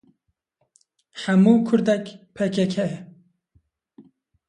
Hemû 1.21 1.53
kurdek 1.67 2.05
pkk 2.35 2.73
ye. 2.85 2.87